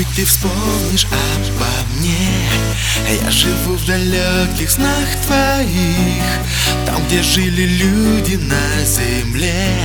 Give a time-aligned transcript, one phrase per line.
[0.00, 2.30] быть ты вспомнишь обо мне?
[3.22, 6.24] Я живу в далеких снах твоих
[6.86, 9.76] Там, где жили люди на земле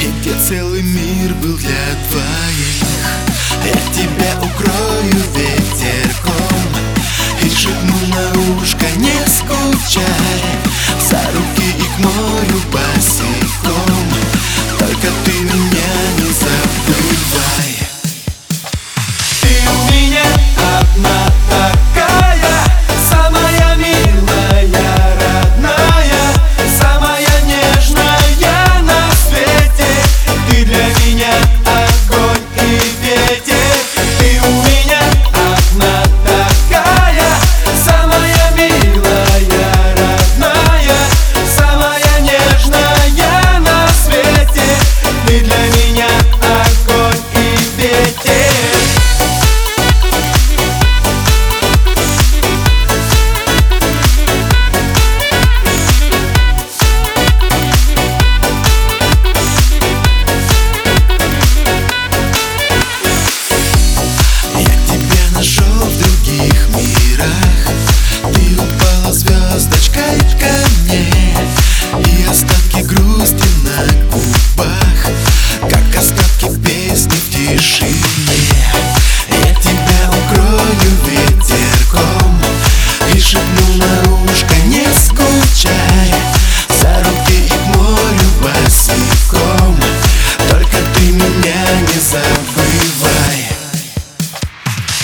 [0.00, 2.35] И где целый мир был для твоих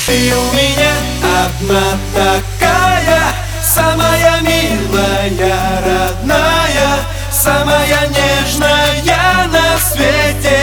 [0.04, 3.22] Ты у меня одна такая
[3.62, 6.98] Самая милая, родная
[7.30, 10.58] Самая нежная на свете.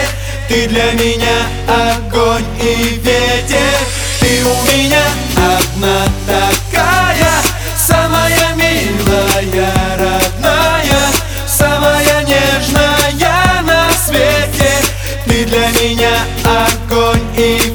[0.50, 1.38] Ты для меня
[1.68, 3.80] огонь и ветер.
[4.20, 5.06] Ты у меня
[5.38, 7.32] одна такая
[7.78, 11.02] Самая милая, родная
[11.48, 14.74] Самая нежная на свете.
[15.26, 16.12] Ты для меня
[16.44, 17.69] огонь и ветер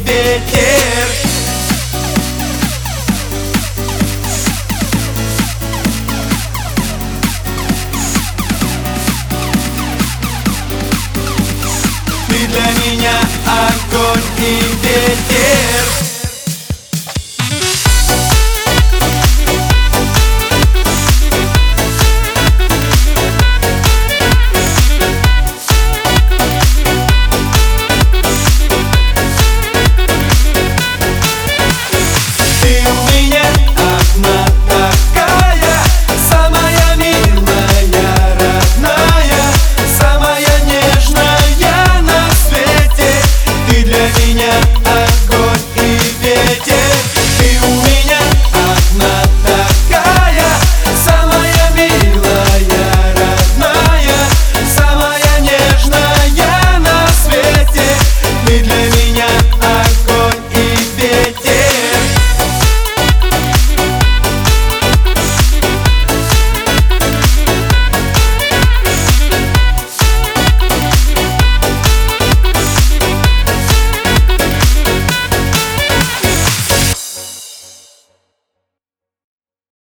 [15.15, 15.74] Ты